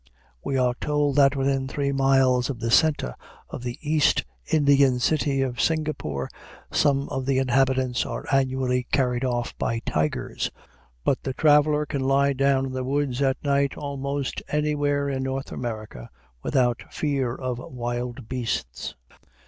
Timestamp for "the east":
3.61-4.23